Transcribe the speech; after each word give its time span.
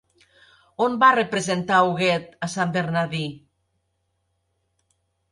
On 0.85 0.93
va 1.01 1.09
representar 1.17 1.81
Huguet 1.89 2.33
a 2.47 2.49
sant 2.53 2.73
Bernadí? 2.77 3.21